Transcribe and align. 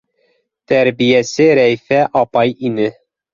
Тәрбиәсе 0.71 1.47
Рәйфә 1.61 2.01
апай 2.23 2.57
ине. 2.71 2.89